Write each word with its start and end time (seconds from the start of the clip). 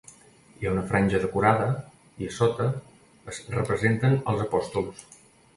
Hi 0.61 0.67
ha 0.67 0.71
una 0.75 0.85
franja 0.91 1.19
decorada 1.25 1.67
i, 1.81 2.29
a 2.29 2.31
sota, 2.39 2.67
es 3.35 3.43
representen 3.59 4.21
els 4.35 4.45
apòstols. 4.49 5.07